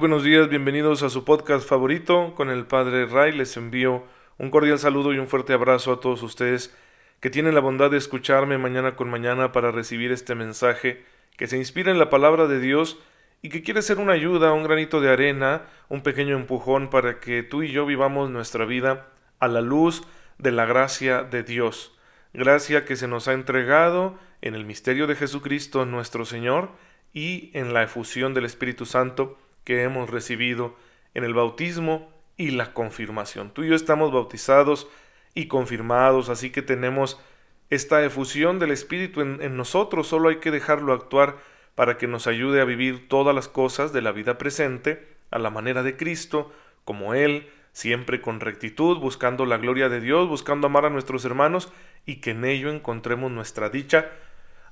Buenos 0.00 0.24
días, 0.24 0.48
bienvenidos 0.48 1.02
a 1.02 1.10
su 1.10 1.26
podcast 1.26 1.68
favorito 1.68 2.34
con 2.34 2.48
el 2.48 2.64
Padre 2.64 3.04
Ray. 3.04 3.32
Les 3.32 3.58
envío 3.58 4.04
un 4.38 4.48
cordial 4.48 4.78
saludo 4.78 5.12
y 5.12 5.18
un 5.18 5.28
fuerte 5.28 5.52
abrazo 5.52 5.92
a 5.92 6.00
todos 6.00 6.22
ustedes 6.22 6.74
que 7.20 7.28
tienen 7.28 7.54
la 7.54 7.60
bondad 7.60 7.90
de 7.90 7.98
escucharme 7.98 8.56
mañana 8.56 8.96
con 8.96 9.10
mañana 9.10 9.52
para 9.52 9.72
recibir 9.72 10.10
este 10.10 10.34
mensaje 10.34 11.04
que 11.36 11.46
se 11.48 11.58
inspira 11.58 11.90
en 11.90 11.98
la 11.98 12.08
palabra 12.08 12.46
de 12.46 12.60
Dios 12.60 12.98
y 13.42 13.50
que 13.50 13.62
quiere 13.62 13.82
ser 13.82 13.98
una 13.98 14.14
ayuda, 14.14 14.54
un 14.54 14.64
granito 14.64 15.02
de 15.02 15.10
arena, 15.10 15.66
un 15.90 16.02
pequeño 16.02 16.34
empujón 16.34 16.88
para 16.88 17.20
que 17.20 17.42
tú 17.42 17.62
y 17.62 17.70
yo 17.70 17.84
vivamos 17.84 18.30
nuestra 18.30 18.64
vida 18.64 19.08
a 19.38 19.48
la 19.48 19.60
luz 19.60 20.02
de 20.38 20.50
la 20.50 20.64
gracia 20.64 21.24
de 21.24 21.42
Dios. 21.42 21.94
Gracia 22.32 22.86
que 22.86 22.96
se 22.96 23.06
nos 23.06 23.28
ha 23.28 23.34
entregado 23.34 24.18
en 24.40 24.54
el 24.54 24.64
misterio 24.64 25.06
de 25.06 25.14
Jesucristo 25.14 25.84
nuestro 25.84 26.24
Señor 26.24 26.70
y 27.12 27.50
en 27.52 27.74
la 27.74 27.82
efusión 27.82 28.32
del 28.32 28.46
Espíritu 28.46 28.86
Santo 28.86 29.36
que 29.70 29.84
hemos 29.84 30.10
recibido 30.10 30.74
en 31.14 31.22
el 31.22 31.32
bautismo 31.32 32.12
y 32.36 32.50
la 32.50 32.74
confirmación. 32.74 33.54
Tú 33.54 33.62
y 33.62 33.68
yo 33.68 33.76
estamos 33.76 34.10
bautizados 34.10 34.88
y 35.32 35.46
confirmados, 35.46 36.28
así 36.28 36.50
que 36.50 36.60
tenemos 36.60 37.20
esta 37.68 38.04
efusión 38.04 38.58
del 38.58 38.72
Espíritu 38.72 39.20
en, 39.20 39.56
nosotros, 39.56 40.08
solo 40.08 40.28
hay 40.28 40.38
que 40.38 40.50
dejarlo 40.50 40.92
actuar 40.92 41.36
para 41.76 41.98
que 41.98 42.08
nos 42.08 42.26
ayude 42.26 42.60
a 42.60 42.64
vivir 42.64 43.08
todas 43.08 43.32
las 43.32 43.46
cosas 43.46 43.92
de 43.92 44.02
la 44.02 44.10
vida 44.10 44.38
presente 44.38 45.06
a 45.30 45.38
la 45.38 45.50
manera 45.50 45.84
de 45.84 45.96
Cristo, 45.96 46.52
como 46.84 47.14
Él, 47.14 47.48
siempre 47.70 48.20
con 48.20 48.40
rectitud, 48.40 48.98
buscando 48.98 49.46
la 49.46 49.58
gloria 49.58 49.88
de 49.88 50.00
Dios, 50.00 50.26
buscando 50.28 50.66
amar 50.66 50.84
a 50.84 50.90
nuestros 50.90 51.24
hermanos 51.24 51.72
y 52.06 52.16
que 52.16 52.32
en 52.32 52.44
ello 52.44 52.72
encontremos 52.72 53.30
nuestra 53.30 53.70
dicha 53.70 54.10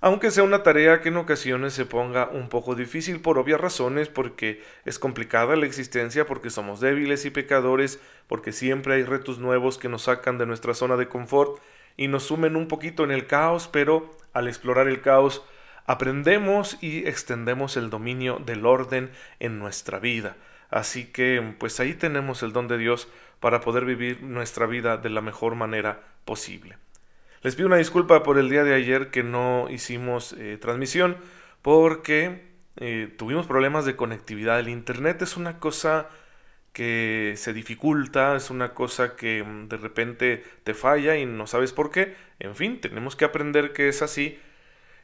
aunque 0.00 0.30
sea 0.30 0.44
una 0.44 0.62
tarea 0.62 1.00
que 1.00 1.08
en 1.08 1.16
ocasiones 1.16 1.74
se 1.74 1.84
ponga 1.84 2.28
un 2.28 2.48
poco 2.48 2.74
difícil 2.74 3.20
por 3.20 3.38
obvias 3.38 3.60
razones, 3.60 4.08
porque 4.08 4.62
es 4.84 4.98
complicada 4.98 5.56
la 5.56 5.66
existencia, 5.66 6.27
porque 6.27 6.50
somos 6.50 6.80
débiles 6.80 7.24
y 7.24 7.30
pecadores, 7.30 8.00
porque 8.28 8.52
siempre 8.52 8.94
hay 8.94 9.02
retos 9.02 9.38
nuevos 9.38 9.78
que 9.78 9.88
nos 9.88 10.02
sacan 10.02 10.38
de 10.38 10.46
nuestra 10.46 10.74
zona 10.74 10.96
de 10.96 11.08
confort 11.08 11.60
y 11.96 12.08
nos 12.08 12.24
sumen 12.24 12.54
un 12.54 12.69
poquito 12.69 13.02
en 13.02 13.10
el 13.10 13.26
caos, 13.26 13.69
pero 13.69 14.16
al 14.32 14.46
explorar 14.46 14.86
el 14.86 15.00
caos 15.00 15.42
aprendemos 15.84 16.76
y 16.80 17.08
extendemos 17.08 17.76
el 17.76 17.91
dominio 17.91 18.41
del 18.44 18.66
orden 18.66 19.10
en 19.41 19.58
nuestra 19.58 19.98
vida. 19.98 20.36
Así 20.70 21.06
que 21.06 21.54
pues 21.58 21.80
ahí 21.80 21.94
tenemos 21.94 22.42
el 22.42 22.52
don 22.52 22.69
de 22.69 22.78
Dios 22.78 23.08
para 23.41 23.60
poder 23.60 23.84
vivir 23.84 24.22
nuestra 24.22 24.66
vida 24.66 24.96
de 24.96 25.10
la 25.10 25.22
mejor 25.22 25.54
manera 25.54 26.02
posible. 26.24 26.76
Les 27.42 27.55
pido 27.55 27.69
una 27.69 27.77
disculpa 27.77 28.25
por 28.25 28.36
el 28.39 28.48
día 28.48 28.64
de 28.64 28.75
ayer 28.75 29.11
que 29.11 29.22
no 29.22 29.69
hicimos 29.70 30.33
eh, 30.33 30.58
transmisión 30.61 31.17
porque 31.62 32.48
eh, 32.77 33.14
tuvimos 33.17 33.47
problemas 33.47 33.84
de 33.84 33.94
conectividad. 33.94 34.58
El 34.58 34.69
Internet 34.69 35.22
es 35.22 35.36
una 35.36 35.61
cosa 35.61 36.09
que 36.72 37.34
se 37.36 37.53
dificulta, 37.53 38.34
es 38.34 38.50
una 38.50 38.75
cosa 38.75 39.14
que 39.14 39.44
mm, 39.44 39.69
de 39.69 39.77
repente 39.77 40.44
te 40.64 40.75
falla 40.75 41.16
y 41.16 41.27
no 41.27 41.47
sabes 41.47 41.72
por 41.72 41.92
qué. 41.92 42.16
En 42.41 42.56
fin, 42.56 42.81
tenemos 42.81 43.14
que 43.14 43.25
aprender 43.25 43.72
que 43.72 43.89
es 43.89 44.03
así 44.03 44.39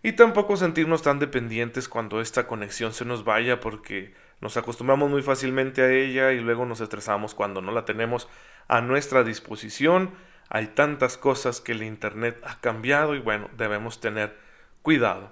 y 0.03 0.13
tampoco 0.13 0.57
sentirnos 0.57 1.03
tan 1.03 1.21
dependientes 1.21 1.89
cuando 1.89 2.21
esta 2.21 2.49
conexión 2.49 2.93
se 2.93 3.05
nos 3.05 3.25
vaya 3.25 3.61
porque 3.61 4.13
nos 4.41 4.57
acostumbramos 4.57 5.09
muy 5.09 5.23
fácilmente 5.23 5.83
a 5.83 5.91
ella 5.93 6.33
y 6.33 6.41
luego 6.41 6.67
nos 6.67 6.81
estresamos 6.81 7.35
cuando 7.35 7.63
no 7.63 7.71
la 7.71 7.85
tenemos 7.85 8.29
a 8.67 8.81
nuestra 8.81 9.23
disposición 9.23 10.11
hay 10.49 10.69
tantas 10.69 11.17
cosas 11.17 11.61
que 11.61 11.73
el 11.73 11.83
Internet 11.83 12.41
ha 12.45 12.61
cambiado 12.61 13.15
y 13.15 13.19
bueno, 13.19 13.51
debemos 13.57 14.01
tener 14.01 14.37
cuidado. 14.83 15.31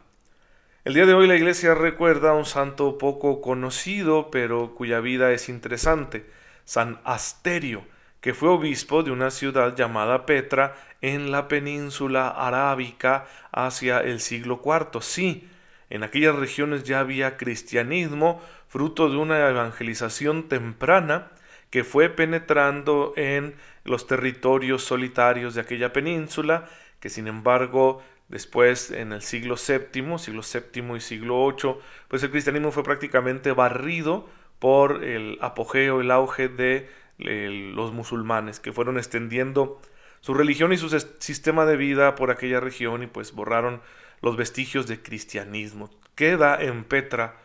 El 0.84 0.94
día 0.94 1.06
de 1.06 1.14
hoy 1.14 1.28
la 1.28 1.36
iglesia 1.36 1.74
recuerda 1.74 2.30
a 2.30 2.34
un 2.34 2.44
santo 2.44 2.98
poco 2.98 3.40
conocido, 3.40 4.32
pero 4.32 4.74
cuya 4.74 4.98
vida 4.98 5.30
es 5.30 5.48
interesante, 5.48 6.26
San 6.64 7.00
Asterio, 7.04 7.84
que 8.20 8.34
fue 8.34 8.48
obispo 8.48 9.02
de 9.02 9.12
una 9.12 9.30
ciudad 9.30 9.76
llamada 9.76 10.26
Petra 10.26 10.74
en 11.00 11.30
la 11.30 11.46
península 11.46 12.28
arábica 12.28 13.26
hacia 13.52 14.00
el 14.00 14.18
siglo 14.18 14.60
IV. 14.64 15.02
Sí, 15.02 15.48
en 15.90 16.02
aquellas 16.02 16.34
regiones 16.34 16.84
ya 16.84 17.00
había 17.00 17.36
cristianismo, 17.36 18.42
fruto 18.66 19.10
de 19.10 19.18
una 19.18 19.48
evangelización 19.48 20.48
temprana, 20.48 21.28
que 21.72 21.84
fue 21.84 22.10
penetrando 22.10 23.14
en 23.16 23.54
los 23.84 24.06
territorios 24.06 24.84
solitarios 24.84 25.54
de 25.54 25.62
aquella 25.62 25.90
península, 25.90 26.68
que 27.00 27.08
sin 27.08 27.26
embargo 27.26 28.02
después 28.28 28.90
en 28.90 29.12
el 29.12 29.22
siglo 29.22 29.56
VII, 29.56 30.18
siglo 30.18 30.42
VII 30.42 30.96
y 30.96 31.00
siglo 31.00 31.48
VIII, 31.50 31.76
pues 32.08 32.22
el 32.22 32.30
cristianismo 32.30 32.72
fue 32.72 32.82
prácticamente 32.82 33.52
barrido 33.52 34.28
por 34.58 35.02
el 35.02 35.38
apogeo, 35.40 36.02
el 36.02 36.10
auge 36.10 36.48
de 36.48 36.90
los 37.16 37.92
musulmanes, 37.92 38.60
que 38.60 38.72
fueron 38.72 38.98
extendiendo 38.98 39.80
su 40.20 40.34
religión 40.34 40.74
y 40.74 40.76
su 40.76 40.90
sistema 40.90 41.64
de 41.64 41.78
vida 41.78 42.16
por 42.16 42.30
aquella 42.30 42.60
región 42.60 43.02
y 43.02 43.06
pues 43.06 43.32
borraron 43.32 43.80
los 44.20 44.36
vestigios 44.36 44.86
de 44.86 45.02
cristianismo. 45.02 45.88
Queda 46.16 46.62
en 46.62 46.84
Petra 46.84 47.36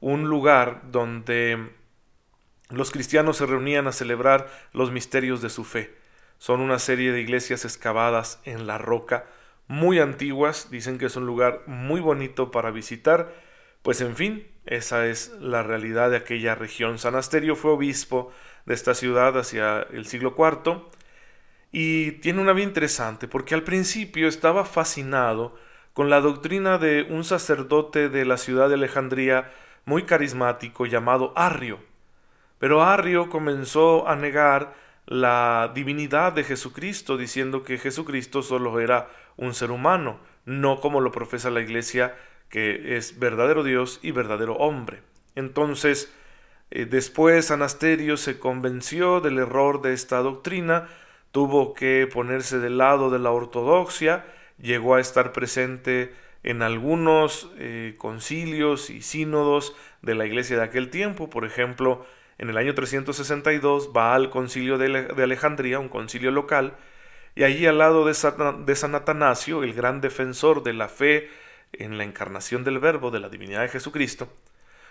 un 0.00 0.28
lugar 0.28 0.82
donde 0.90 1.79
los 2.70 2.90
cristianos 2.90 3.36
se 3.38 3.46
reunían 3.46 3.86
a 3.86 3.92
celebrar 3.92 4.48
los 4.72 4.90
misterios 4.90 5.42
de 5.42 5.50
su 5.50 5.64
fe. 5.64 5.94
Son 6.38 6.60
una 6.60 6.78
serie 6.78 7.12
de 7.12 7.20
iglesias 7.20 7.64
excavadas 7.64 8.40
en 8.44 8.66
la 8.66 8.78
roca, 8.78 9.26
muy 9.66 10.00
antiguas, 10.00 10.68
dicen 10.70 10.98
que 10.98 11.06
es 11.06 11.16
un 11.16 11.26
lugar 11.26 11.62
muy 11.66 12.00
bonito 12.00 12.50
para 12.50 12.70
visitar, 12.70 13.32
pues 13.82 14.00
en 14.00 14.16
fin, 14.16 14.46
esa 14.66 15.06
es 15.06 15.30
la 15.40 15.62
realidad 15.62 16.10
de 16.10 16.16
aquella 16.16 16.54
región. 16.54 16.98
San 16.98 17.14
Asterio 17.14 17.54
fue 17.56 17.70
obispo 17.70 18.32
de 18.66 18.74
esta 18.74 18.94
ciudad 18.94 19.38
hacia 19.38 19.82
el 19.82 20.06
siglo 20.06 20.34
IV 20.36 20.82
y 21.72 22.12
tiene 22.12 22.40
una 22.40 22.52
vida 22.52 22.66
interesante 22.66 23.28
porque 23.28 23.54
al 23.54 23.62
principio 23.62 24.26
estaba 24.26 24.64
fascinado 24.64 25.56
con 25.94 26.10
la 26.10 26.20
doctrina 26.20 26.78
de 26.78 27.06
un 27.08 27.24
sacerdote 27.24 28.08
de 28.08 28.24
la 28.24 28.38
ciudad 28.38 28.68
de 28.68 28.74
Alejandría 28.74 29.52
muy 29.84 30.04
carismático 30.04 30.86
llamado 30.86 31.32
Arrio. 31.36 31.89
Pero 32.60 32.82
Arrio 32.82 33.30
comenzó 33.30 34.06
a 34.06 34.16
negar 34.16 34.74
la 35.06 35.72
divinidad 35.74 36.34
de 36.34 36.44
Jesucristo, 36.44 37.16
diciendo 37.16 37.64
que 37.64 37.78
Jesucristo 37.78 38.42
solo 38.42 38.78
era 38.80 39.08
un 39.38 39.54
ser 39.54 39.70
humano, 39.70 40.20
no 40.44 40.78
como 40.80 41.00
lo 41.00 41.10
profesa 41.10 41.50
la 41.50 41.62
Iglesia, 41.62 42.14
que 42.50 42.98
es 42.98 43.18
verdadero 43.18 43.64
Dios 43.64 43.98
y 44.02 44.10
verdadero 44.10 44.56
hombre. 44.56 45.00
Entonces, 45.36 46.12
eh, 46.70 46.84
después 46.84 47.50
Anasterio 47.50 48.18
se 48.18 48.38
convenció 48.38 49.22
del 49.22 49.38
error 49.38 49.80
de 49.80 49.94
esta 49.94 50.18
doctrina, 50.18 50.86
tuvo 51.32 51.72
que 51.72 52.06
ponerse 52.12 52.58
del 52.58 52.76
lado 52.76 53.08
de 53.08 53.20
la 53.20 53.30
ortodoxia, 53.30 54.26
llegó 54.58 54.96
a 54.96 55.00
estar 55.00 55.32
presente 55.32 56.12
en 56.42 56.60
algunos 56.60 57.50
eh, 57.56 57.94
concilios 57.96 58.90
y 58.90 59.00
sínodos 59.00 59.74
de 60.02 60.14
la 60.14 60.26
iglesia 60.26 60.58
de 60.58 60.64
aquel 60.64 60.90
tiempo, 60.90 61.30
por 61.30 61.46
ejemplo, 61.46 62.04
en 62.40 62.48
el 62.48 62.56
año 62.56 62.74
362 62.74 63.90
va 63.94 64.14
al 64.14 64.30
concilio 64.30 64.78
de 64.78 65.22
Alejandría, 65.22 65.78
un 65.78 65.90
concilio 65.90 66.30
local, 66.30 66.72
y 67.34 67.44
allí 67.44 67.66
al 67.66 67.76
lado 67.76 68.06
de 68.06 68.14
San, 68.14 68.94
Atanasio, 68.94 69.62
el 69.62 69.74
gran 69.74 70.00
defensor 70.00 70.62
de 70.62 70.72
la 70.72 70.88
fe 70.88 71.28
en 71.74 71.98
la 71.98 72.04
encarnación 72.04 72.64
del 72.64 72.78
Verbo, 72.78 73.10
de 73.10 73.20
la 73.20 73.28
divinidad 73.28 73.60
de 73.60 73.68
Jesucristo, 73.68 74.32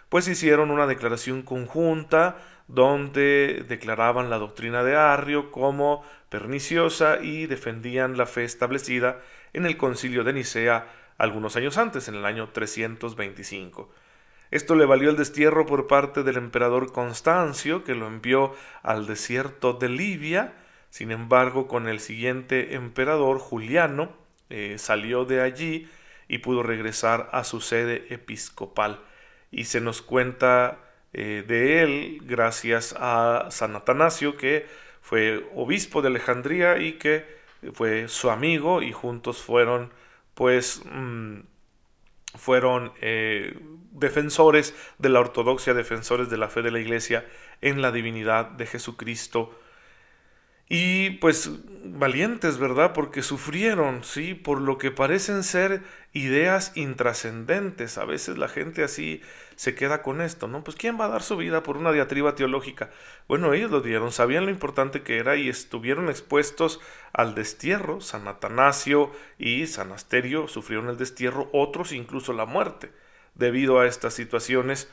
pues 0.10 0.28
hicieron 0.28 0.70
una 0.70 0.86
declaración 0.86 1.42
conjunta 1.42 2.38
donde 2.68 3.66
declaraban 3.68 4.30
la 4.30 4.38
doctrina 4.38 4.84
de 4.84 4.96
Arrio 4.96 5.50
como 5.50 6.06
perniciosa 6.30 7.18
y 7.20 7.48
defendían 7.48 8.16
la 8.16 8.28
fe 8.28 8.44
establecida 8.44 9.22
en 9.54 9.66
el 9.66 9.76
concilio 9.76 10.24
de 10.24 10.34
Nicea 10.34 10.88
algunos 11.18 11.56
años 11.56 11.80
antes, 11.80 12.10
en 12.10 12.14
el 12.14 12.26
año 12.26 12.50
325. 12.50 13.90
Esto 14.52 14.76
le 14.76 14.86
valió 14.86 15.10
el 15.10 15.18
destierro 15.18 15.66
por 15.66 15.88
parte 15.88 16.24
del 16.24 16.38
emperador 16.38 16.92
Constancio, 16.92 17.84
que 17.84 17.96
lo 17.96 18.08
envió 18.08 18.56
al 18.82 19.06
desierto 19.06 19.74
de 19.74 19.90
Libia. 19.90 20.54
Sin 20.90 21.12
embargo, 21.12 21.68
con 21.68 21.88
el 21.88 22.00
siguiente 22.00 22.74
emperador, 22.74 23.38
Juliano, 23.38 24.12
eh, 24.50 24.76
salió 24.80 25.26
de 25.26 25.42
allí 25.42 25.88
y 26.28 26.40
pudo 26.40 26.64
regresar 26.64 27.30
a 27.32 27.44
su 27.44 27.62
sede 27.62 28.08
episcopal. 28.10 29.00
Y 29.52 29.66
se 29.66 29.82
nos 29.82 30.02
cuenta 30.02 30.80
eh, 31.14 31.44
de 31.48 31.84
él 31.84 32.22
gracias 32.24 32.96
a 32.98 33.48
San 33.52 33.76
Atanasio, 33.76 34.36
que 34.36 34.68
fue 35.02 35.48
obispo 35.56 36.02
de 36.02 36.08
Alejandría 36.08 36.80
y 36.80 36.94
que 36.94 37.26
fue 37.74 38.08
su 38.08 38.30
amigo 38.30 38.82
y 38.82 38.92
juntos 38.92 39.42
fueron 39.42 39.92
pues 40.34 40.82
mm, 40.86 41.40
fueron 42.40 42.94
eh, 43.02 43.60
defensores 43.92 44.74
de 44.98 45.10
la 45.10 45.20
ortodoxia, 45.20 45.74
defensores 45.74 46.30
de 46.30 46.38
la 46.38 46.48
fe 46.48 46.62
de 46.62 46.72
la 46.72 46.80
Iglesia 46.80 47.26
en 47.62 47.82
la 47.82 47.92
divinidad 47.92 48.46
de 48.46 48.66
Jesucristo. 48.66 49.54
Y 50.70 51.10
pues 51.18 51.50
valientes, 51.84 52.60
¿verdad? 52.60 52.94
Porque 52.94 53.24
sufrieron, 53.24 54.04
¿sí? 54.04 54.36
Por 54.36 54.62
lo 54.62 54.78
que 54.78 54.92
parecen 54.92 55.44
ser 55.44 55.82
ideas 56.14 56.72
intrascendentes. 56.76 57.98
A 57.98 58.06
veces 58.06 58.38
la 58.38 58.48
gente 58.48 58.84
así 58.84 59.22
se 59.56 59.74
queda 59.74 60.04
con 60.04 60.22
esto, 60.22 60.48
¿no? 60.48 60.64
Pues 60.64 60.78
¿quién 60.78 61.00
va 61.00 61.06
a 61.06 61.10
dar 61.10 61.24
su 61.24 61.38
vida 61.38 61.64
por 61.64 61.76
una 61.76 61.92
diatriba 61.92 62.36
teológica? 62.36 62.92
Bueno, 63.28 63.54
ellos 63.54 63.72
lo 63.72 63.82
dieron, 63.82 64.12
sabían 64.12 64.46
lo 64.46 64.52
importante 64.52 65.02
que 65.02 65.18
era 65.18 65.36
y 65.36 65.50
estuvieron 65.50 66.08
expuestos 66.08 66.80
al 67.14 67.34
destierro. 67.34 68.00
San 68.00 68.28
Atanasio 68.28 69.12
y 69.40 69.66
San 69.66 69.92
Asterio 69.92 70.48
sufrieron 70.48 70.90
el 70.90 70.98
destierro, 70.98 71.50
otros 71.52 71.92
incluso 71.92 72.32
la 72.32 72.46
muerte, 72.46 72.92
debido 73.34 73.80
a 73.80 73.88
estas 73.88 74.14
situaciones, 74.14 74.88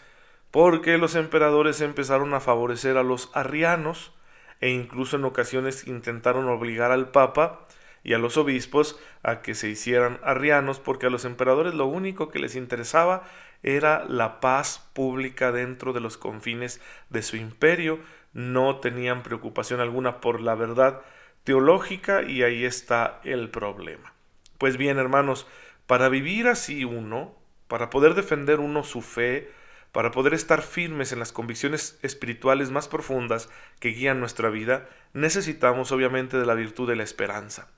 porque 0.51 0.97
los 0.97 1.17
emperadores 1.17 1.83
empezaron 1.83 2.33
a 2.33 2.41
favorecer 2.41 2.97
a 2.97 3.03
los 3.03 3.31
arrianos, 3.35 4.13
e 4.61 4.71
incluso 4.71 5.17
en 5.17 5.25
ocasiones 5.25 5.87
intentaron 5.87 6.49
obligar 6.49 6.93
al 6.93 7.11
Papa 7.11 7.67
y 8.03 8.15
a 8.15 8.19
los 8.19 8.37
obispos 8.37 8.99
a 9.23 9.43
que 9.43 9.55
se 9.55 9.69
hicieran 9.69 10.21
arrianos, 10.23 10.79
porque 10.79 11.07
a 11.07 11.11
los 11.11 11.25
emperadores 11.25 11.75
lo 11.75 11.87
único 11.87 12.29
que 12.29 12.39
les 12.39 12.55
interesaba 12.55 13.25
era 13.63 14.05
la 14.05 14.41
paz 14.41 14.89
pública 14.93 15.51
dentro 15.51 15.93
de 15.93 16.01
los 16.01 16.17
confines 16.17 16.81
de 17.11 17.23
su 17.23 17.37
imperio, 17.37 17.99
no 18.33 18.77
tenían 18.77 19.23
preocupación 19.23 19.81
alguna 19.81 20.21
por 20.21 20.41
la 20.41 20.55
verdad 20.55 21.03
teológica 21.43 22.23
y 22.23 22.43
ahí 22.43 22.65
está 22.65 23.21
el 23.25 23.51
problema. 23.51 24.13
Pues 24.59 24.77
bien, 24.77 24.99
hermanos, 24.99 25.47
para 25.87 26.09
vivir 26.09 26.49
así 26.49 26.85
uno, 26.85 27.35
para 27.69 27.91
poder 27.91 28.15
defender 28.15 28.61
uno 28.61 28.85
su 28.85 29.03
fe, 29.03 29.51
para 29.97 30.11
poder 30.11 30.35
estar 30.35 30.61
firmes 30.61 31.13
en 31.13 31.19
las 31.21 31.33
convicciones 31.33 31.99
espirituales 32.03 32.71
más 32.71 32.87
profundas 32.87 33.49
que 33.81 33.89
guían 33.93 34.21
nuestra 34.21 34.51
vida, 34.51 34.91
necesitamos 35.15 35.91
obviamente 35.91 36.37
de 36.37 36.45
la 36.45 36.53
virtud 36.53 36.87
de 36.87 36.97
la 36.97 37.03
esperanza. 37.03 37.71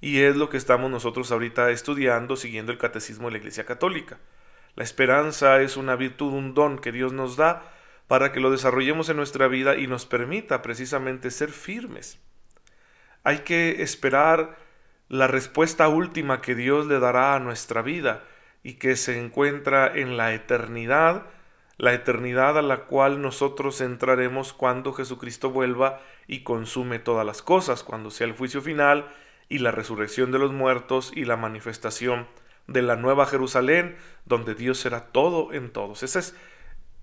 Y 0.00 0.20
es 0.20 0.36
lo 0.36 0.50
que 0.50 0.56
estamos 0.56 0.88
nosotros 0.88 1.32
ahorita 1.32 1.72
estudiando 1.72 2.36
siguiendo 2.36 2.70
el 2.70 2.78
catecismo 2.78 3.26
de 3.26 3.32
la 3.32 3.38
Iglesia 3.38 3.66
Católica. 3.66 4.18
La 4.76 4.84
esperanza 4.84 5.60
es 5.60 5.76
una 5.76 5.96
virtud, 5.96 6.32
un 6.32 6.54
don 6.54 6.78
que 6.78 6.92
Dios 6.92 7.12
nos 7.12 7.36
da 7.36 7.64
para 8.06 8.30
que 8.30 8.38
lo 8.38 8.52
desarrollemos 8.52 9.08
en 9.08 9.16
nuestra 9.16 9.48
vida 9.48 9.76
y 9.76 9.88
nos 9.88 10.06
permita 10.06 10.62
precisamente 10.62 11.32
ser 11.32 11.50
firmes. 11.50 12.20
Hay 13.24 13.38
que 13.38 13.82
esperar 13.82 14.56
la 15.08 15.26
respuesta 15.26 15.88
última 15.88 16.40
que 16.40 16.54
Dios 16.54 16.86
le 16.86 17.00
dará 17.00 17.34
a 17.34 17.40
nuestra 17.40 17.82
vida 17.82 18.22
y 18.62 18.74
que 18.74 18.94
se 18.94 19.18
encuentra 19.18 19.92
en 19.92 20.16
la 20.16 20.32
eternidad 20.34 21.26
la 21.78 21.94
eternidad 21.94 22.58
a 22.58 22.62
la 22.62 22.84
cual 22.84 23.22
nosotros 23.22 23.80
entraremos 23.80 24.52
cuando 24.52 24.92
Jesucristo 24.92 25.50
vuelva 25.50 26.00
y 26.26 26.42
consume 26.42 26.98
todas 26.98 27.24
las 27.24 27.40
cosas, 27.40 27.84
cuando 27.84 28.10
sea 28.10 28.26
el 28.26 28.34
juicio 28.34 28.60
final 28.60 29.08
y 29.48 29.58
la 29.58 29.70
resurrección 29.70 30.32
de 30.32 30.40
los 30.40 30.52
muertos 30.52 31.12
y 31.14 31.24
la 31.24 31.36
manifestación 31.36 32.26
de 32.66 32.82
la 32.82 32.96
nueva 32.96 33.26
Jerusalén, 33.26 33.96
donde 34.26 34.54
Dios 34.54 34.78
será 34.78 35.06
todo 35.06 35.52
en 35.52 35.70
todos. 35.70 36.02
Esa 36.02 36.18
es 36.18 36.36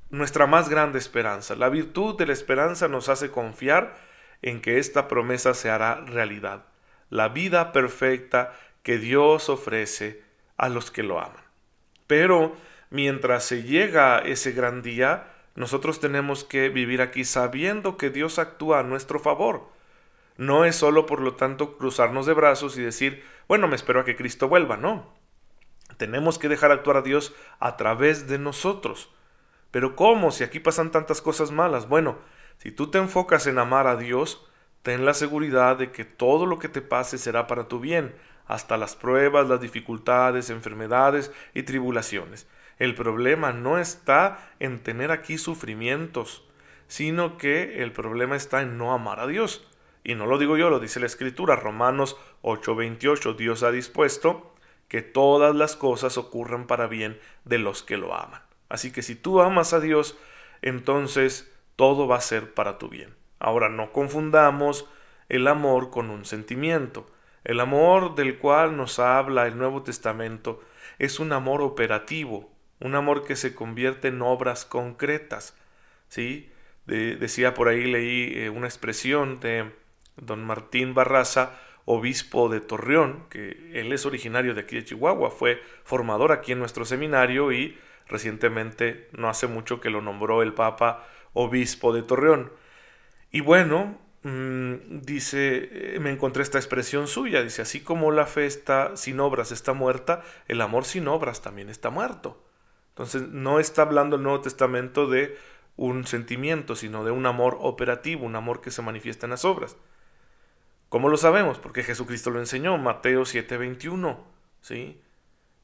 nuestra 0.10 0.46
más 0.46 0.70
grande 0.70 1.00
esperanza. 1.00 1.56
La 1.56 1.70
virtud 1.70 2.18
de 2.18 2.28
la 2.28 2.34
esperanza 2.34 2.88
nos 2.88 3.10
hace 3.10 3.32
confiar 3.32 3.96
en 4.42 4.62
que 4.62 4.78
esta 4.78 5.08
promesa 5.08 5.54
se 5.54 5.70
hará 5.70 6.02
realidad. 6.02 6.66
La 7.10 7.30
vida 7.30 7.72
perfecta 7.72 8.54
que 8.84 8.98
Dios 8.98 9.50
ofrece 9.50 10.22
a 10.58 10.70
los 10.70 10.92
que 10.92 11.02
lo 11.02 11.20
aman. 11.20 11.44
Pero 12.08 12.56
mientras 12.90 13.44
se 13.44 13.64
llega 13.64 14.20
ese 14.20 14.52
gran 14.52 14.82
día, 14.82 15.32
nosotros 15.56 16.00
tenemos 16.00 16.44
que 16.44 16.70
vivir 16.70 17.02
aquí 17.02 17.24
sabiendo 17.24 17.98
que 17.98 18.10
Dios 18.10 18.40
actúa 18.40 18.80
a 18.80 18.84
nuestro 18.84 19.20
favor. 19.20 19.70
No 20.38 20.66
es 20.66 20.76
solo, 20.76 21.06
por 21.06 21.22
lo 21.22 21.36
tanto, 21.36 21.78
cruzarnos 21.78 22.26
de 22.26 22.34
brazos 22.34 22.78
y 22.78 22.82
decir, 22.82 23.24
bueno, 23.48 23.68
me 23.68 23.76
espero 23.76 24.02
a 24.02 24.06
que 24.06 24.18
Cristo 24.18 24.50
vuelva, 24.50 24.76
no. 24.76 25.14
Tenemos 25.98 26.38
que 26.38 26.50
dejar 26.50 26.72
actuar 26.72 26.98
a 26.98 27.02
Dios 27.02 27.34
a 27.60 27.78
través 27.78 28.28
de 28.28 28.38
nosotros. 28.38 29.10
Pero 29.72 29.96
¿cómo? 29.96 30.32
Si 30.32 30.44
aquí 30.44 30.60
pasan 30.60 30.92
tantas 30.92 31.22
cosas 31.22 31.52
malas. 31.52 31.88
Bueno, 31.88 32.18
si 32.58 32.72
tú 32.72 32.92
te 32.92 32.98
enfocas 32.98 33.48
en 33.48 33.60
amar 33.60 33.88
a 33.88 33.96
Dios, 33.96 34.46
ten 34.82 35.06
la 35.06 35.14
seguridad 35.14 35.78
de 35.78 35.92
que 35.92 36.04
todo 36.04 36.46
lo 36.46 36.60
que 36.60 36.70
te 36.70 36.82
pase 36.82 37.18
será 37.18 37.48
para 37.48 37.68
tu 37.68 37.80
bien, 37.80 38.14
hasta 38.46 38.78
las 38.78 38.96
pruebas, 38.96 39.48
las 39.48 39.62
dificultades, 39.62 40.50
enfermedades 40.50 41.32
y 41.54 41.64
tribulaciones. 41.64 42.48
El 42.78 42.96
problema 42.96 43.54
no 43.54 43.78
está 43.80 44.50
en 44.60 44.80
tener 44.80 45.12
aquí 45.12 45.38
sufrimientos, 45.38 46.44
sino 46.88 47.38
que 47.38 47.82
el 47.82 47.92
problema 47.92 48.36
está 48.36 48.62
en 48.62 48.78
no 48.78 48.94
amar 48.94 49.20
a 49.20 49.28
Dios. 49.28 49.68
Y 50.04 50.16
no 50.16 50.26
lo 50.26 50.38
digo 50.38 50.58
yo, 50.58 50.70
lo 50.70 50.80
dice 50.80 51.00
la 51.00 51.06
Escritura, 51.08 51.56
Romanos 51.56 52.18
8:28, 52.42 53.36
Dios 53.36 53.64
ha 53.64 53.72
dispuesto 53.72 54.54
que 54.88 55.02
todas 55.02 55.56
las 55.56 55.76
cosas 55.76 56.18
ocurran 56.18 56.68
para 56.68 56.88
bien 56.88 57.20
de 57.44 57.58
los 57.58 57.82
que 57.82 57.98
lo 57.98 58.14
aman. 58.14 58.42
Así 58.70 58.92
que 58.92 59.02
si 59.02 59.16
tú 59.16 59.42
amas 59.42 59.74
a 59.74 59.80
Dios, 59.80 60.18
entonces 60.62 61.52
todo 61.76 62.08
va 62.08 62.18
a 62.18 62.22
ser 62.22 62.54
para 62.54 62.78
tu 62.78 62.90
bien. 62.90 63.16
Ahora 63.40 63.70
no 63.70 63.92
confundamos 63.92 64.88
el 65.30 65.48
amor 65.48 65.90
con 65.90 66.10
un 66.10 66.26
sentimiento. 66.26 67.08
El 67.44 67.60
amor 67.60 68.16
del 68.16 68.38
cual 68.38 68.76
nos 68.78 69.00
habla 69.00 69.48
el 69.48 69.58
Nuevo 69.58 69.84
Testamento 69.84 70.62
es 70.98 71.20
un 71.20 71.32
amor 71.34 71.62
operativo, 71.62 72.52
un 72.86 72.94
amor 72.94 73.26
que 73.26 73.36
se 73.36 73.56
convierte 73.56 74.10
en 74.10 74.22
obras 74.22 74.64
concretas. 74.64 75.58
¿sí? 76.08 76.52
decía 76.86 77.56
por 77.56 77.68
ahí, 77.68 77.84
leí 77.86 78.34
eh, 78.36 78.50
una 78.52 78.68
expresión 78.68 79.40
de 79.40 79.72
don 80.18 80.46
Martín 80.46 80.94
Barraza, 80.94 81.60
obispo 81.86 82.48
de 82.48 82.62
Torreón, 82.62 83.26
que 83.30 83.72
él 83.74 83.92
es 83.92 84.06
originario 84.06 84.54
de 84.54 84.62
aquí 84.62 84.76
de 84.76 84.86
Chihuahua, 84.86 85.32
fue 85.32 85.62
formador 85.84 86.32
aquí 86.32 86.52
en 86.52 86.60
nuestro 86.60 86.86
seminario 86.86 87.52
y 87.52 87.78
recientemente, 88.08 89.10
no 89.14 89.30
hace 89.30 89.48
mucho 89.48 89.82
que 89.82 89.90
lo 89.90 90.02
nombró 90.02 90.44
el 90.44 90.54
Papa 90.54 91.08
obispo 91.34 91.92
de 91.92 92.04
Torreón. 92.04 92.52
Y 93.32 93.42
bueno, 93.42 93.98
mm, 94.22 95.02
dice, 95.02 95.96
eh, 95.96 96.00
me 96.00 96.12
encontré 96.12 96.44
esta 96.44 96.60
expresión 96.60 97.08
suya, 97.08 97.42
dice, 97.42 97.64
así 97.64 97.82
como 97.82 98.12
la 98.12 98.28
fe 98.28 98.46
está 98.46 98.96
sin 98.96 99.20
obras 99.20 99.52
está 99.52 99.74
muerta, 99.74 100.24
el 100.48 100.62
amor 100.62 100.86
sin 100.86 101.08
obras 101.08 101.42
también 101.42 101.70
está 101.70 101.90
muerto. 101.90 102.45
Entonces 102.96 103.24
no 103.28 103.60
está 103.60 103.82
hablando 103.82 104.16
el 104.16 104.24
Nuevo 104.24 104.40
Testamento 104.40 105.08
de 105.08 105.38
un 105.76 106.08
sentimiento, 106.08 106.78
sino 106.78 107.04
de 107.04 107.12
un 107.12 107.26
amor 107.26 107.58
operativo, 107.60 108.26
un 108.26 108.38
amor 108.38 108.62
que 108.62 108.72
se 108.72 108.82
manifiesta 108.82 109.26
en 109.26 109.32
las 109.32 109.44
obras. 109.44 109.76
¿Cómo 110.88 111.10
lo 111.10 111.18
sabemos? 111.18 111.60
Porque 111.60 111.84
Jesucristo 111.84 112.30
lo 112.30 112.40
enseñó, 112.40 112.78
Mateo 112.78 113.26
7:21, 113.26 114.18
¿sí? 114.62 115.02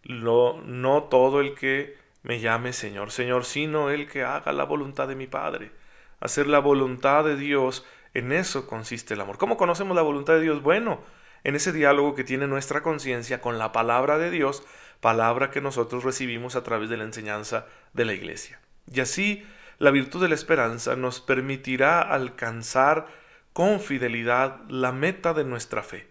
No 0.03 1.07
todo 1.09 1.39
el 1.39 1.55
que 1.55 1.95
me 2.21 2.41
llame 2.41 2.73
Señor, 2.73 3.11
Señor, 3.11 3.45
sino 3.45 3.89
el 3.91 4.09
que 4.09 4.23
haga 4.23 4.51
la 4.51 4.65
voluntad 4.65 5.07
de 5.07 5.15
mi 5.15 5.27
Padre. 5.27 5.71
Hacer 6.19 6.47
la 6.47 6.59
voluntad 6.59 7.23
de 7.23 7.38
Dios, 7.38 7.85
en 8.13 8.33
eso 8.33 8.67
consiste 8.67 9.13
el 9.13 9.21
amor. 9.21 9.38
¿Cómo 9.38 9.55
conocemos 9.55 9.95
la 9.95 10.01
voluntad 10.01 10.33
de 10.33 10.41
Dios? 10.41 10.61
Bueno, 10.61 11.00
en 11.45 11.55
ese 11.55 11.71
diálogo 11.71 12.13
que 12.13 12.25
tiene 12.25 12.47
nuestra 12.47 12.83
conciencia 12.83 13.39
con 13.39 13.57
la 13.57 13.71
palabra 13.71 14.17
de 14.17 14.31
Dios, 14.31 14.63
palabra 15.01 15.51
que 15.51 15.62
nosotros 15.62 16.03
recibimos 16.03 16.55
a 16.55 16.63
través 16.63 16.89
de 16.89 16.98
la 16.98 17.03
enseñanza 17.03 17.65
de 17.93 18.05
la 18.05 18.13
Iglesia. 18.13 18.62
Y 18.91 19.01
así, 19.01 19.46
la 19.79 19.91
virtud 19.91 20.22
de 20.22 20.29
la 20.29 20.36
esperanza 20.36 20.96
nos 20.96 21.20
permitirá 21.20 22.01
alcanzar 22.01 23.08
con 23.51 23.79
fidelidad 23.79 24.62
la 24.70 24.91
meta 24.91 25.34
de 25.34 25.43
nuestra 25.43 25.84
fe. 25.84 26.08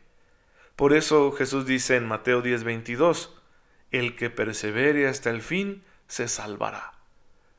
Por 0.77 0.93
eso 0.93 1.33
Jesús 1.33 1.67
dice 1.67 1.97
en 1.97 2.07
Mateo 2.07 2.43
10:22, 2.43 3.31
el 3.91 4.17
que 4.17 4.31
persevere 4.31 5.09
hasta 5.09 5.31
el 5.31 5.41
fin 5.41 5.85
se 6.09 6.29
salvará. 6.29 6.93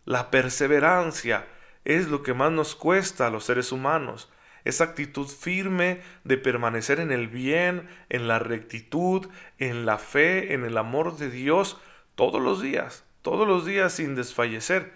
La 0.05 0.31
perseverancia 0.31 1.47
es 1.85 2.07
lo 2.09 2.23
que 2.23 2.33
más 2.33 2.51
nos 2.51 2.75
cuesta 2.75 3.27
a 3.27 3.29
los 3.29 3.45
seres 3.45 3.71
humanos, 3.71 4.29
esa 4.65 4.85
actitud 4.85 5.27
firme 5.27 6.01
de 6.23 6.37
permanecer 6.37 6.99
en 6.99 7.11
el 7.11 7.27
bien, 7.27 7.87
en 8.09 8.27
la 8.27 8.39
rectitud, 8.39 9.27
en 9.57 9.85
la 9.85 9.97
fe, 9.97 10.53
en 10.53 10.65
el 10.65 10.77
amor 10.77 11.17
de 11.17 11.29
Dios, 11.29 11.79
todos 12.15 12.41
los 12.41 12.61
días, 12.61 13.03
todos 13.21 13.47
los 13.47 13.65
días 13.65 13.93
sin 13.93 14.15
desfallecer. 14.15 14.91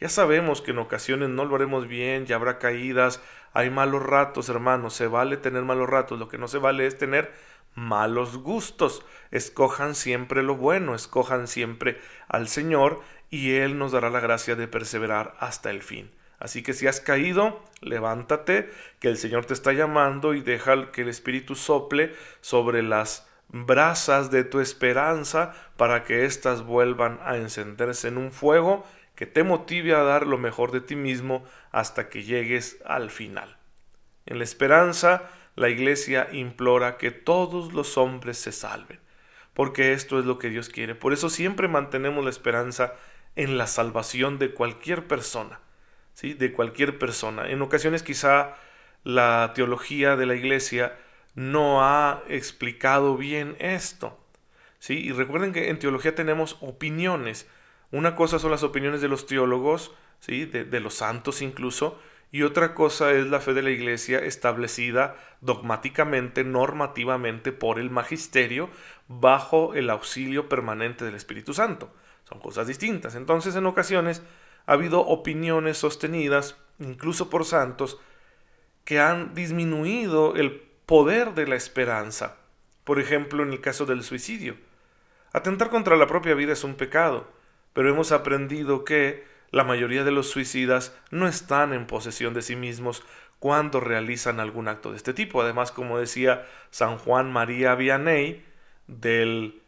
Ya 0.00 0.08
sabemos 0.08 0.62
que 0.62 0.70
en 0.70 0.78
ocasiones 0.78 1.28
no 1.28 1.44
lo 1.44 1.56
haremos 1.56 1.88
bien, 1.88 2.26
ya 2.26 2.36
habrá 2.36 2.58
caídas, 2.58 3.20
hay 3.52 3.70
malos 3.70 4.02
ratos, 4.02 4.48
hermanos, 4.48 4.94
se 4.94 5.08
vale 5.08 5.36
tener 5.36 5.64
malos 5.64 5.88
ratos, 5.88 6.18
lo 6.18 6.28
que 6.28 6.38
no 6.38 6.46
se 6.46 6.58
vale 6.58 6.86
es 6.86 6.96
tener 6.98 7.32
malos 7.74 8.38
gustos. 8.38 9.04
Escojan 9.30 9.94
siempre 9.94 10.42
lo 10.42 10.56
bueno, 10.56 10.94
escojan 10.94 11.48
siempre 11.48 12.00
al 12.28 12.48
Señor 12.48 13.00
y 13.30 13.54
Él 13.54 13.78
nos 13.78 13.92
dará 13.92 14.10
la 14.10 14.20
gracia 14.20 14.54
de 14.54 14.68
perseverar 14.68 15.34
hasta 15.40 15.70
el 15.70 15.82
fin. 15.82 16.10
Así 16.38 16.62
que 16.62 16.72
si 16.72 16.86
has 16.86 17.00
caído, 17.00 17.62
levántate, 17.80 18.70
que 19.00 19.08
el 19.08 19.16
Señor 19.16 19.44
te 19.46 19.54
está 19.54 19.72
llamando 19.72 20.34
y 20.34 20.40
deja 20.40 20.92
que 20.92 21.02
el 21.02 21.08
Espíritu 21.08 21.54
sople 21.54 22.14
sobre 22.40 22.82
las 22.82 23.26
brasas 23.48 24.30
de 24.30 24.44
tu 24.44 24.60
esperanza 24.60 25.54
para 25.76 26.04
que 26.04 26.24
éstas 26.24 26.62
vuelvan 26.62 27.18
a 27.24 27.36
encenderse 27.36 28.08
en 28.08 28.18
un 28.18 28.30
fuego 28.30 28.86
que 29.14 29.26
te 29.26 29.42
motive 29.42 29.94
a 29.94 30.02
dar 30.02 30.26
lo 30.26 30.38
mejor 30.38 30.70
de 30.70 30.80
ti 30.80 30.94
mismo 30.94 31.44
hasta 31.72 32.08
que 32.08 32.22
llegues 32.22 32.78
al 32.84 33.10
final. 33.10 33.56
En 34.26 34.38
la 34.38 34.44
esperanza 34.44 35.28
la 35.56 35.70
iglesia 35.70 36.28
implora 36.30 36.98
que 36.98 37.10
todos 37.10 37.72
los 37.72 37.98
hombres 37.98 38.38
se 38.38 38.52
salven, 38.52 39.00
porque 39.54 39.92
esto 39.92 40.20
es 40.20 40.24
lo 40.24 40.38
que 40.38 40.50
Dios 40.50 40.68
quiere. 40.68 40.94
Por 40.94 41.12
eso 41.12 41.30
siempre 41.30 41.66
mantenemos 41.66 42.22
la 42.22 42.30
esperanza 42.30 42.94
en 43.34 43.58
la 43.58 43.66
salvación 43.66 44.38
de 44.38 44.52
cualquier 44.52 45.08
persona, 45.08 45.58
De 46.22 46.52
cualquier 46.52 46.98
persona. 46.98 47.48
En 47.48 47.62
ocasiones 47.62 48.02
quizá 48.02 48.56
la 49.04 49.52
teología 49.54 50.16
de 50.16 50.26
la 50.26 50.34
iglesia 50.34 50.96
no 51.34 51.84
ha 51.84 52.24
explicado 52.28 53.16
bien 53.16 53.56
esto. 53.60 54.18
¿sí? 54.80 54.94
Y 54.98 55.12
recuerden 55.12 55.52
que 55.52 55.70
en 55.70 55.78
teología 55.78 56.14
tenemos 56.14 56.56
opiniones. 56.60 57.48
Una 57.92 58.16
cosa 58.16 58.38
son 58.38 58.50
las 58.50 58.64
opiniones 58.64 59.00
de 59.00 59.08
los 59.08 59.26
teólogos, 59.26 59.94
¿sí? 60.18 60.44
de, 60.44 60.64
de 60.64 60.80
los 60.80 60.94
santos 60.94 61.40
incluso, 61.40 62.00
y 62.30 62.42
otra 62.42 62.74
cosa 62.74 63.12
es 63.12 63.26
la 63.26 63.40
fe 63.40 63.54
de 63.54 63.62
la 63.62 63.70
Iglesia 63.70 64.18
establecida 64.18 65.16
dogmáticamente, 65.40 66.44
normativamente 66.44 67.52
por 67.52 67.78
el 67.78 67.90
magisterio, 67.90 68.68
bajo 69.06 69.74
el 69.74 69.88
auxilio 69.88 70.48
permanente 70.48 71.04
del 71.04 71.14
Espíritu 71.14 71.54
Santo. 71.54 71.90
Son 72.28 72.40
cosas 72.40 72.66
distintas. 72.66 73.14
Entonces, 73.14 73.56
en 73.56 73.64
ocasiones 73.64 74.22
ha 74.68 74.74
habido 74.74 75.00
opiniones 75.00 75.78
sostenidas, 75.78 76.58
incluso 76.78 77.30
por 77.30 77.46
santos, 77.46 77.98
que 78.84 79.00
han 79.00 79.34
disminuido 79.34 80.36
el 80.36 80.60
poder 80.84 81.32
de 81.32 81.46
la 81.46 81.56
esperanza. 81.56 82.36
Por 82.84 83.00
ejemplo, 83.00 83.42
en 83.42 83.50
el 83.50 83.62
caso 83.62 83.86
del 83.86 84.02
suicidio. 84.02 84.56
Atentar 85.32 85.70
contra 85.70 85.96
la 85.96 86.06
propia 86.06 86.34
vida 86.34 86.52
es 86.52 86.64
un 86.64 86.74
pecado, 86.74 87.32
pero 87.72 87.88
hemos 87.88 88.12
aprendido 88.12 88.84
que 88.84 89.24
la 89.50 89.64
mayoría 89.64 90.04
de 90.04 90.10
los 90.10 90.28
suicidas 90.28 90.94
no 91.10 91.26
están 91.26 91.72
en 91.72 91.86
posesión 91.86 92.34
de 92.34 92.42
sí 92.42 92.54
mismos 92.54 93.02
cuando 93.38 93.80
realizan 93.80 94.38
algún 94.38 94.68
acto 94.68 94.90
de 94.90 94.98
este 94.98 95.14
tipo. 95.14 95.40
Además, 95.40 95.72
como 95.72 95.98
decía 95.98 96.46
San 96.70 96.98
Juan 96.98 97.32
María 97.32 97.74
Vianney, 97.74 98.44
del 98.86 99.62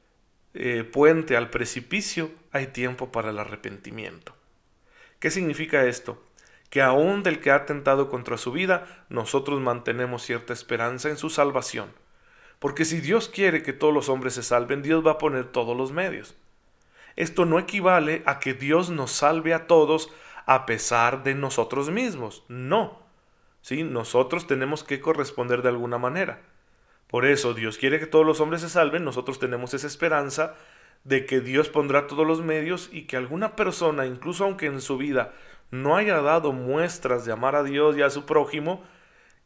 eh, 0.52 0.84
puente 0.84 1.38
al 1.38 1.48
precipicio 1.48 2.30
hay 2.52 2.66
tiempo 2.66 3.10
para 3.10 3.30
el 3.30 3.38
arrepentimiento. 3.38 4.34
¿Qué 5.20 5.30
significa 5.30 5.84
esto? 5.84 6.22
Que 6.70 6.82
aún 6.82 7.22
del 7.22 7.40
que 7.40 7.50
ha 7.50 7.56
atentado 7.56 8.08
contra 8.08 8.38
su 8.38 8.52
vida, 8.52 9.04
nosotros 9.10 9.60
mantenemos 9.60 10.22
cierta 10.22 10.52
esperanza 10.52 11.10
en 11.10 11.18
su 11.18 11.28
salvación. 11.30 11.92
Porque 12.58 12.84
si 12.84 13.00
Dios 13.00 13.28
quiere 13.28 13.62
que 13.62 13.72
todos 13.72 13.92
los 13.92 14.08
hombres 14.08 14.34
se 14.34 14.42
salven, 14.42 14.82
Dios 14.82 15.06
va 15.06 15.12
a 15.12 15.18
poner 15.18 15.52
todos 15.52 15.76
los 15.76 15.92
medios. 15.92 16.34
Esto 17.16 17.44
no 17.44 17.58
equivale 17.58 18.22
a 18.24 18.38
que 18.38 18.54
Dios 18.54 18.88
nos 18.88 19.12
salve 19.12 19.52
a 19.52 19.66
todos 19.66 20.10
a 20.46 20.64
pesar 20.64 21.22
de 21.22 21.34
nosotros 21.34 21.90
mismos. 21.90 22.44
No. 22.48 23.02
¿Sí? 23.60 23.82
Nosotros 23.82 24.46
tenemos 24.46 24.84
que 24.84 25.00
corresponder 25.00 25.60
de 25.60 25.68
alguna 25.68 25.98
manera. 25.98 26.40
Por 27.08 27.26
eso 27.26 27.52
Dios 27.52 27.76
quiere 27.76 27.98
que 27.98 28.06
todos 28.06 28.24
los 28.24 28.40
hombres 28.40 28.62
se 28.62 28.70
salven, 28.70 29.04
nosotros 29.04 29.38
tenemos 29.38 29.74
esa 29.74 29.86
esperanza 29.86 30.54
de 31.04 31.26
que 31.26 31.40
Dios 31.40 31.68
pondrá 31.68 32.06
todos 32.06 32.26
los 32.26 32.42
medios 32.42 32.88
y 32.92 33.02
que 33.02 33.16
alguna 33.16 33.56
persona, 33.56 34.06
incluso 34.06 34.44
aunque 34.44 34.66
en 34.66 34.80
su 34.80 34.98
vida 34.98 35.32
no 35.70 35.96
haya 35.96 36.20
dado 36.20 36.52
muestras 36.52 37.24
de 37.24 37.32
amar 37.32 37.56
a 37.56 37.62
Dios 37.62 37.96
y 37.96 38.02
a 38.02 38.10
su 38.10 38.26
prójimo, 38.26 38.82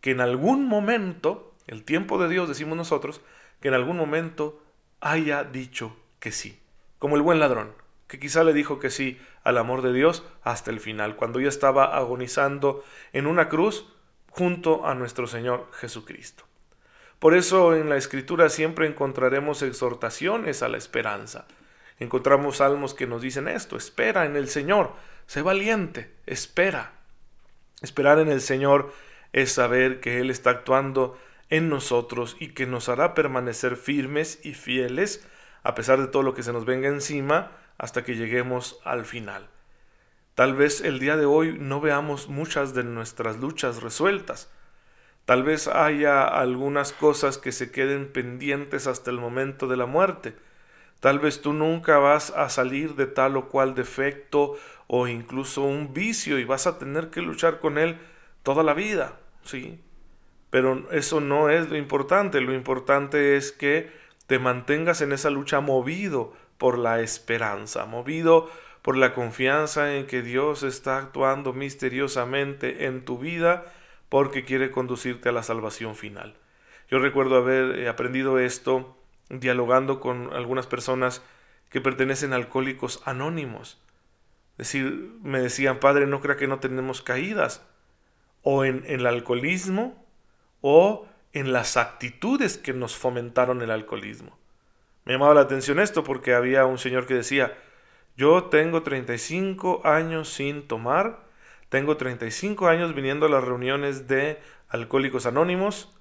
que 0.01 0.11
en 0.11 0.21
algún 0.21 0.67
momento, 0.67 1.55
el 1.67 1.85
tiempo 1.85 2.19
de 2.19 2.29
Dios 2.29 2.49
decimos 2.49 2.77
nosotros, 2.77 3.21
que 3.61 3.69
en 3.69 3.75
algún 3.75 3.97
momento 3.97 4.63
haya 5.01 5.45
dicho 5.45 5.97
que 6.19 6.33
sí 6.33 6.61
como 7.05 7.17
el 7.17 7.23
buen 7.23 7.39
ladrón, 7.39 7.75
que 8.07 8.19
quizá 8.19 8.45
le 8.45 8.55
dijo 8.55 8.79
que 8.79 8.89
sí 8.89 9.21
al 9.43 9.59
amor 9.59 9.83
de 9.83 9.93
Dios 9.93 10.25
hasta 10.43 10.71
el 10.71 10.81
final, 10.81 11.17
cuando 11.17 11.39
ya 11.39 11.51
estaba 11.51 11.95
agonizando 11.95 12.83
en 13.13 13.27
una 13.27 13.51
cruz 13.51 13.93
junto 14.31 14.87
a 14.87 14.95
nuestro 14.95 15.27
Señor 15.27 15.69
Jesucristo. 15.73 16.45
Por 17.25 17.35
eso 17.35 17.75
en 17.75 17.89
la 17.89 17.97
Escritura 17.97 18.51
siempre 18.51 18.87
encontraremos 18.87 19.63
exhortaciones 19.63 20.63
a 20.63 20.69
la 20.69 20.77
esperanza. 20.77 21.47
Encontramos 21.99 22.59
salmos 22.59 22.93
que 22.93 23.07
nos 23.07 23.23
dicen 23.23 23.49
esto, 23.49 23.79
espera 23.79 24.27
en 24.27 24.37
el 24.37 24.47
Señor, 24.47 24.93
sé 25.27 25.41
valiente, 25.41 26.13
espera. 26.27 26.93
Esperar 27.81 28.19
en 28.19 28.29
el 28.29 28.43
Señor 28.43 28.93
es 29.33 29.53
saber 29.53 30.01
que 30.01 30.21
Él 30.21 30.29
está 30.29 30.51
actuando 30.51 31.19
en 31.49 31.71
nosotros 31.71 32.37
y 32.41 32.49
que 32.49 32.67
nos 32.67 32.91
hará 32.91 33.15
permanecer 33.15 33.79
firmes 33.79 34.41
y 34.45 34.53
fieles 34.53 35.27
a 35.63 35.75
pesar 35.75 36.03
de 36.03 36.09
todo 36.09 36.23
lo 36.23 36.35
que 36.35 36.43
se 36.43 36.53
nos 36.53 36.67
venga 36.67 36.89
encima, 36.89 37.53
hasta 37.79 38.05
que 38.05 38.17
lleguemos 38.17 38.81
al 38.85 39.07
final. 39.07 39.49
Tal 40.35 40.55
vez 40.57 40.83
el 40.83 40.99
día 40.99 41.17
de 41.17 41.25
hoy 41.25 41.57
no 41.59 41.81
veamos 41.81 42.29
muchas 42.29 42.75
de 42.75 42.85
nuestras 42.85 43.39
luchas 43.39 43.83
resueltas. 43.83 44.51
Tal 45.25 45.43
vez 45.43 45.69
haya 45.69 46.25
algunas 46.25 46.93
cosas 46.93 47.39
que 47.39 47.53
se 47.53 47.71
queden 47.71 48.13
pendientes 48.13 48.87
hasta 48.87 49.11
el 49.11 49.19
momento 49.19 49.67
de 49.69 49.77
la 49.77 49.87
muerte. 49.87 50.35
Tal 51.01 51.19
vez 51.19 51.41
tú 51.41 51.53
nunca 51.53 51.99
vas 51.99 52.31
a 52.31 52.49
salir 52.49 52.95
de 52.95 53.07
tal 53.07 53.37
o 53.37 53.49
cual 53.49 53.75
defecto 53.75 54.57
o 54.87 55.07
incluso 55.09 55.63
un 55.63 55.95
vicio 55.95 56.39
y 56.39 56.45
vas 56.45 56.67
a 56.67 56.79
tener 56.79 57.11
que 57.11 57.23
luchar 57.23 57.59
con 57.59 57.79
él 57.79 57.99
toda 58.43 58.63
la 58.63 58.75
vida, 58.75 59.19
¿sí? 59.45 59.81
Pero 60.51 60.91
eso 60.93 61.21
no 61.21 61.51
es 61.51 61.69
lo 61.69 61.77
importante, 61.77 62.41
lo 62.41 62.55
importante 62.55 63.37
es 63.37 63.51
que 63.51 63.91
te 64.27 64.39
mantengas 64.39 65.01
en 65.01 65.13
esa 65.13 65.31
lucha 65.31 65.61
movido 65.61 66.33
por 66.59 66.79
la 66.79 67.01
esperanza, 67.01 67.87
movido 67.87 68.51
por 68.83 68.97
la 68.97 69.15
confianza 69.15 69.97
en 69.97 70.07
que 70.07 70.23
Dios 70.23 70.63
está 70.63 70.99
actuando 70.99 71.53
misteriosamente 71.53 72.87
en 72.87 73.05
tu 73.05 73.19
vida 73.19 73.65
porque 74.15 74.45
quiere 74.45 74.71
conducirte 74.71 75.29
a 75.29 75.33
la 75.33 75.43
salvación 75.43 75.97
final. 75.97 76.37
Yo 76.89 77.01
recuerdo 77.01 77.35
haber 77.35 77.81
eh, 77.81 77.89
aprendido 77.89 78.39
esto 78.39 78.97
dialogando 79.29 79.99
con 79.99 80.33
algunas 80.33 80.69
personas 80.69 81.21
que 81.69 81.81
pertenecen 81.81 82.33
a 82.33 82.37
alcohólicos 82.37 83.03
anónimos. 83.07 83.83
Decir, 84.57 85.11
me 85.25 85.41
decían, 85.41 85.81
Padre, 85.81 86.07
no 86.07 86.21
crea 86.21 86.37
que 86.37 86.47
no 86.47 86.61
tenemos 86.61 87.03
caídas, 87.03 87.67
o 88.43 88.65
en, 88.65 88.85
en 88.87 89.01
el 89.01 89.07
alcoholismo, 89.09 90.07
o 90.61 91.09
en 91.33 91.53
las 91.53 91.77
actitudes 91.77 92.57
que 92.57 92.73
nos 92.73 92.97
fomentaron 92.97 93.63
el 93.63 93.73
alcoholismo. 93.73 94.39
Me 95.07 95.15
llamaba 95.15 95.35
la 95.35 95.41
atención 95.41 95.81
esto 95.81 96.05
porque 96.05 96.35
había 96.35 96.67
un 96.67 96.79
señor 96.79 97.09
que 97.09 97.15
decía, 97.15 97.59
yo 98.17 98.45
tengo 98.45 98.85
35 98.85 99.81
años 99.83 100.29
sin 100.29 100.69
tomar, 100.69 101.25
tengo 101.69 101.97
35 101.97 102.69
años 102.69 102.95
viniendo 102.95 103.27
a 103.27 103.31
las 103.31 103.45
reuniones 103.45 104.09
de 104.09 104.39
alcohólicos 104.69 105.27
anónimos, 105.27 105.93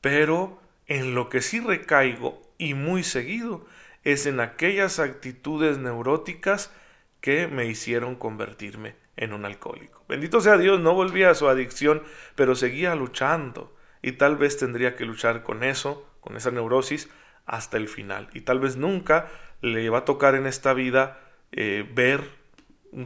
pero 0.00 0.60
en 0.86 1.14
lo 1.14 1.28
que 1.28 1.40
sí 1.40 1.60
recaigo 1.60 2.42
y 2.58 2.74
muy 2.74 3.02
seguido 3.02 3.66
es 4.04 4.26
en 4.26 4.40
aquellas 4.40 4.98
actitudes 4.98 5.78
neuróticas 5.78 6.72
que 7.20 7.46
me 7.46 7.66
hicieron 7.66 8.16
convertirme 8.16 8.96
en 9.16 9.32
un 9.32 9.44
alcohólico. 9.44 10.04
Bendito 10.08 10.40
sea 10.40 10.56
Dios, 10.56 10.80
no 10.80 10.94
volvía 10.94 11.30
a 11.30 11.34
su 11.34 11.48
adicción, 11.48 12.02
pero 12.34 12.54
seguía 12.54 12.94
luchando 12.94 13.74
y 14.02 14.12
tal 14.12 14.36
vez 14.36 14.56
tendría 14.56 14.96
que 14.96 15.04
luchar 15.04 15.42
con 15.42 15.62
eso, 15.62 16.06
con 16.20 16.36
esa 16.36 16.50
neurosis, 16.50 17.10
hasta 17.44 17.76
el 17.76 17.88
final. 17.88 18.28
Y 18.32 18.40
tal 18.40 18.60
vez 18.60 18.76
nunca 18.76 19.28
le 19.60 19.90
va 19.90 19.98
a 19.98 20.04
tocar 20.04 20.34
en 20.34 20.46
esta 20.46 20.72
vida 20.72 21.20
eh, 21.52 21.88
ver 21.94 22.22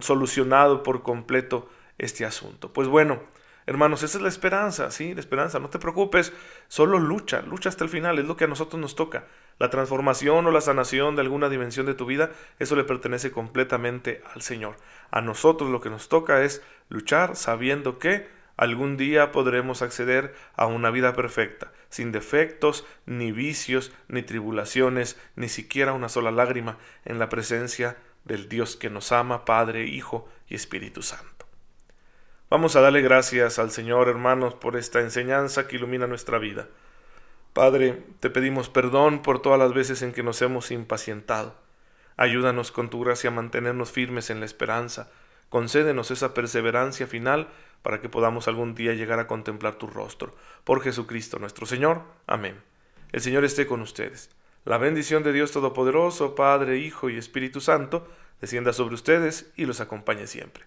solucionado 0.00 0.82
por 0.82 1.02
completo 1.02 1.68
este 1.98 2.24
asunto. 2.24 2.72
Pues 2.72 2.88
bueno, 2.88 3.22
hermanos, 3.66 4.02
esa 4.02 4.18
es 4.18 4.22
la 4.22 4.28
esperanza, 4.28 4.90
¿sí? 4.90 5.14
La 5.14 5.20
esperanza, 5.20 5.58
no 5.58 5.70
te 5.70 5.78
preocupes, 5.78 6.32
solo 6.68 6.98
lucha, 6.98 7.42
lucha 7.42 7.68
hasta 7.68 7.84
el 7.84 7.90
final, 7.90 8.18
es 8.18 8.26
lo 8.26 8.36
que 8.36 8.44
a 8.44 8.48
nosotros 8.48 8.80
nos 8.80 8.94
toca. 8.94 9.26
La 9.58 9.70
transformación 9.70 10.46
o 10.46 10.50
la 10.50 10.60
sanación 10.60 11.16
de 11.16 11.22
alguna 11.22 11.48
dimensión 11.48 11.86
de 11.86 11.94
tu 11.94 12.06
vida, 12.06 12.30
eso 12.58 12.76
le 12.76 12.84
pertenece 12.84 13.30
completamente 13.30 14.22
al 14.34 14.42
Señor. 14.42 14.76
A 15.10 15.20
nosotros 15.20 15.70
lo 15.70 15.80
que 15.80 15.90
nos 15.90 16.08
toca 16.08 16.42
es 16.42 16.62
luchar 16.88 17.36
sabiendo 17.36 17.98
que 17.98 18.28
Algún 18.56 18.96
día 18.96 19.32
podremos 19.32 19.82
acceder 19.82 20.34
a 20.54 20.66
una 20.66 20.90
vida 20.90 21.14
perfecta, 21.14 21.72
sin 21.88 22.12
defectos, 22.12 22.86
ni 23.04 23.32
vicios, 23.32 23.92
ni 24.06 24.22
tribulaciones, 24.22 25.18
ni 25.34 25.48
siquiera 25.48 25.92
una 25.92 26.08
sola 26.08 26.30
lágrima, 26.30 26.78
en 27.04 27.18
la 27.18 27.28
presencia 27.28 27.96
del 28.24 28.48
Dios 28.48 28.76
que 28.76 28.90
nos 28.90 29.10
ama, 29.10 29.44
Padre, 29.44 29.86
Hijo 29.86 30.28
y 30.48 30.54
Espíritu 30.54 31.02
Santo. 31.02 31.33
Vamos 32.54 32.76
a 32.76 32.80
darle 32.80 33.02
gracias 33.02 33.58
al 33.58 33.72
Señor, 33.72 34.08
hermanos, 34.08 34.54
por 34.54 34.76
esta 34.76 35.00
enseñanza 35.00 35.66
que 35.66 35.74
ilumina 35.74 36.06
nuestra 36.06 36.38
vida. 36.38 36.68
Padre, 37.52 38.04
te 38.20 38.30
pedimos 38.30 38.68
perdón 38.68 39.22
por 39.22 39.42
todas 39.42 39.58
las 39.58 39.74
veces 39.74 40.02
en 40.02 40.12
que 40.12 40.22
nos 40.22 40.40
hemos 40.40 40.70
impacientado. 40.70 41.56
Ayúdanos 42.16 42.70
con 42.70 42.90
tu 42.90 43.00
gracia 43.00 43.30
a 43.30 43.32
mantenernos 43.32 43.90
firmes 43.90 44.30
en 44.30 44.38
la 44.38 44.46
esperanza. 44.46 45.10
Concédenos 45.48 46.12
esa 46.12 46.32
perseverancia 46.32 47.08
final 47.08 47.48
para 47.82 48.00
que 48.00 48.08
podamos 48.08 48.46
algún 48.46 48.76
día 48.76 48.94
llegar 48.94 49.18
a 49.18 49.26
contemplar 49.26 49.74
tu 49.74 49.88
rostro. 49.88 50.32
Por 50.62 50.80
Jesucristo 50.80 51.40
nuestro 51.40 51.66
Señor. 51.66 52.02
Amén. 52.28 52.54
El 53.10 53.20
Señor 53.20 53.44
esté 53.44 53.66
con 53.66 53.80
ustedes. 53.80 54.30
La 54.64 54.78
bendición 54.78 55.24
de 55.24 55.32
Dios 55.32 55.50
Todopoderoso, 55.50 56.36
Padre, 56.36 56.78
Hijo 56.78 57.10
y 57.10 57.18
Espíritu 57.18 57.60
Santo, 57.60 58.06
descienda 58.40 58.72
sobre 58.72 58.94
ustedes 58.94 59.52
y 59.56 59.66
los 59.66 59.80
acompañe 59.80 60.28
siempre. 60.28 60.66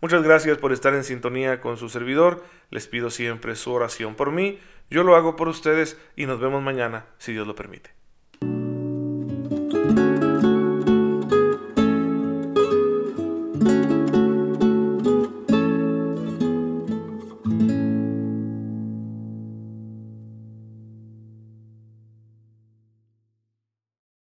Muchas 0.00 0.22
gracias 0.22 0.56
por 0.56 0.72
estar 0.72 0.94
en 0.94 1.04
sintonía 1.04 1.60
con 1.60 1.76
su 1.76 1.90
servidor. 1.90 2.42
Les 2.70 2.86
pido 2.88 3.10
siempre 3.10 3.54
su 3.54 3.72
oración 3.72 4.14
por 4.14 4.32
mí. 4.32 4.58
Yo 4.88 5.04
lo 5.04 5.14
hago 5.14 5.36
por 5.36 5.48
ustedes 5.48 5.98
y 6.16 6.26
nos 6.26 6.40
vemos 6.40 6.62
mañana, 6.62 7.06
si 7.18 7.32
Dios 7.32 7.46
lo 7.46 7.54
permite. 7.54 7.99